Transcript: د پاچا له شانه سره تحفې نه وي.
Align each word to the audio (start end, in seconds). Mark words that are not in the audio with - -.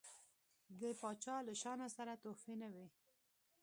د 0.79 0.81
پاچا 0.99 1.35
له 1.47 1.53
شانه 1.61 1.87
سره 1.97 2.13
تحفې 2.23 2.53
نه 2.61 2.69
وي. 2.75 2.87